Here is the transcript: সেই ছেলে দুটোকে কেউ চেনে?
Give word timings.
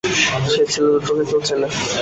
সেই 0.51 0.67
ছেলে 0.71 0.89
দুটোকে 0.95 1.23
কেউ 1.29 1.39
চেনে? 1.47 1.67